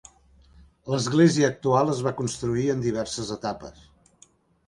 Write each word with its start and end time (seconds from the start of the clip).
L'església 0.93 1.49
actual 1.55 1.91
es 1.95 2.01
va 2.07 2.13
construir 2.21 2.65
en 2.75 2.81
diverses 2.87 3.29
etapes. 3.37 3.85